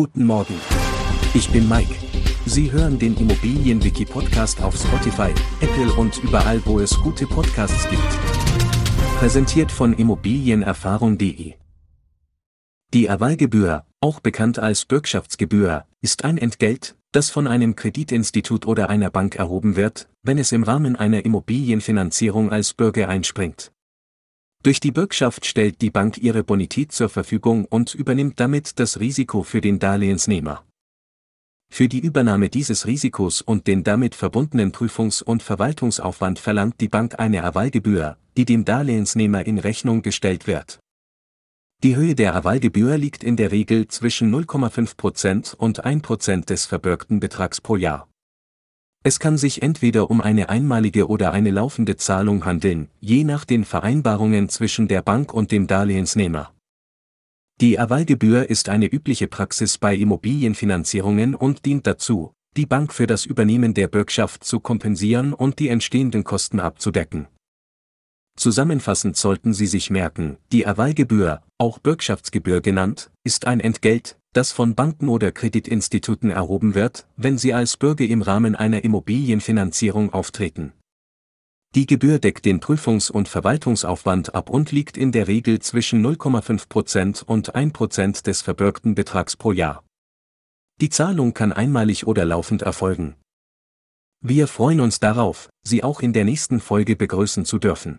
Guten 0.00 0.26
Morgen. 0.26 0.54
Ich 1.34 1.50
bin 1.50 1.68
Mike. 1.68 1.92
Sie 2.46 2.70
hören 2.70 3.00
den 3.00 3.16
Immobilienwiki-Podcast 3.16 4.62
auf 4.62 4.76
Spotify, 4.76 5.34
Apple 5.60 5.92
und 5.94 6.22
überall, 6.22 6.64
wo 6.66 6.78
es 6.78 6.96
gute 7.00 7.26
Podcasts 7.26 7.90
gibt. 7.90 8.00
Präsentiert 9.18 9.72
von 9.72 9.92
Immobilienerfahrung.de. 9.92 11.54
Die 12.94 13.06
Erwahlgebühr, 13.06 13.86
auch 14.00 14.20
bekannt 14.20 14.60
als 14.60 14.84
Bürgschaftsgebühr, 14.84 15.84
ist 16.00 16.24
ein 16.24 16.38
Entgelt, 16.38 16.94
das 17.10 17.30
von 17.30 17.48
einem 17.48 17.74
Kreditinstitut 17.74 18.68
oder 18.68 18.90
einer 18.90 19.10
Bank 19.10 19.34
erhoben 19.34 19.74
wird, 19.74 20.08
wenn 20.22 20.38
es 20.38 20.52
im 20.52 20.62
Rahmen 20.62 20.94
einer 20.94 21.24
Immobilienfinanzierung 21.24 22.52
als 22.52 22.72
Bürger 22.72 23.08
einspringt. 23.08 23.72
Durch 24.62 24.80
die 24.80 24.90
Bürgschaft 24.90 25.46
stellt 25.46 25.80
die 25.80 25.90
Bank 25.90 26.18
ihre 26.18 26.42
Bonität 26.42 26.92
zur 26.92 27.08
Verfügung 27.08 27.64
und 27.64 27.94
übernimmt 27.94 28.40
damit 28.40 28.78
das 28.80 28.98
Risiko 28.98 29.42
für 29.42 29.60
den 29.60 29.78
Darlehensnehmer. 29.78 30.64
Für 31.70 31.88
die 31.88 32.00
Übernahme 32.00 32.48
dieses 32.48 32.86
Risikos 32.86 33.40
und 33.40 33.66
den 33.66 33.84
damit 33.84 34.14
verbundenen 34.14 34.72
Prüfungs- 34.72 35.22
und 35.22 35.42
Verwaltungsaufwand 35.42 36.38
verlangt 36.38 36.80
die 36.80 36.88
Bank 36.88 37.18
eine 37.18 37.38
Erwahlgebühr, 37.38 38.16
die 38.36 38.46
dem 38.46 38.64
Darlehensnehmer 38.64 39.46
in 39.46 39.58
Rechnung 39.58 40.02
gestellt 40.02 40.46
wird. 40.46 40.80
Die 41.84 41.94
Höhe 41.94 42.16
der 42.16 42.32
Erwahlgebühr 42.32 42.98
liegt 42.98 43.22
in 43.22 43.36
der 43.36 43.52
Regel 43.52 43.86
zwischen 43.86 44.34
0,5% 44.34 45.54
und 45.54 45.84
1% 45.84 46.46
des 46.46 46.66
verbürgten 46.66 47.20
Betrags 47.20 47.60
pro 47.60 47.76
Jahr. 47.76 48.08
Es 49.04 49.18
kann 49.20 49.38
sich 49.38 49.62
entweder 49.62 50.10
um 50.10 50.20
eine 50.20 50.48
einmalige 50.48 51.08
oder 51.08 51.32
eine 51.32 51.50
laufende 51.50 51.96
Zahlung 51.96 52.44
handeln, 52.44 52.88
je 53.00 53.24
nach 53.24 53.44
den 53.44 53.64
Vereinbarungen 53.64 54.48
zwischen 54.48 54.88
der 54.88 55.02
Bank 55.02 55.32
und 55.32 55.52
dem 55.52 55.66
Darlehensnehmer. 55.66 56.52
Die 57.60 57.74
Erwahlgebühr 57.74 58.50
ist 58.50 58.68
eine 58.68 58.86
übliche 58.86 59.26
Praxis 59.26 59.78
bei 59.78 59.96
Immobilienfinanzierungen 59.96 61.34
und 61.34 61.64
dient 61.64 61.86
dazu, 61.86 62.32
die 62.56 62.66
Bank 62.66 62.92
für 62.92 63.06
das 63.06 63.24
Übernehmen 63.24 63.74
der 63.74 63.88
Bürgschaft 63.88 64.44
zu 64.44 64.60
kompensieren 64.60 65.32
und 65.32 65.58
die 65.58 65.68
entstehenden 65.68 66.24
Kosten 66.24 66.60
abzudecken. 66.60 67.28
Zusammenfassend 68.38 69.16
sollten 69.16 69.52
Sie 69.52 69.66
sich 69.66 69.90
merken, 69.90 70.36
die 70.52 70.62
Erwahlgebühr, 70.62 71.42
auch 71.58 71.80
Bürgschaftsgebühr 71.80 72.60
genannt, 72.60 73.10
ist 73.24 73.48
ein 73.48 73.58
Entgelt, 73.58 74.16
das 74.32 74.52
von 74.52 74.76
Banken 74.76 75.08
oder 75.08 75.32
Kreditinstituten 75.32 76.30
erhoben 76.30 76.76
wird, 76.76 77.08
wenn 77.16 77.36
sie 77.36 77.52
als 77.52 77.76
Bürger 77.76 78.04
im 78.04 78.22
Rahmen 78.22 78.54
einer 78.54 78.84
Immobilienfinanzierung 78.84 80.12
auftreten. 80.12 80.72
Die 81.74 81.86
Gebühr 81.86 82.20
deckt 82.20 82.44
den 82.44 82.60
Prüfungs- 82.60 83.10
und 83.10 83.28
Verwaltungsaufwand 83.28 84.36
ab 84.36 84.50
und 84.50 84.70
liegt 84.70 84.96
in 84.96 85.10
der 85.10 85.26
Regel 85.26 85.58
zwischen 85.58 86.00
0,5% 86.06 87.24
und 87.24 87.56
1% 87.56 88.22
des 88.22 88.42
verbürgten 88.42 88.94
Betrags 88.94 89.36
pro 89.36 89.50
Jahr. 89.50 89.82
Die 90.80 90.90
Zahlung 90.90 91.34
kann 91.34 91.52
einmalig 91.52 92.06
oder 92.06 92.24
laufend 92.24 92.62
erfolgen. 92.62 93.16
Wir 94.20 94.46
freuen 94.46 94.78
uns 94.78 95.00
darauf, 95.00 95.48
Sie 95.64 95.82
auch 95.82 96.02
in 96.02 96.12
der 96.12 96.24
nächsten 96.24 96.60
Folge 96.60 96.94
begrüßen 96.94 97.44
zu 97.44 97.58
dürfen. 97.58 97.98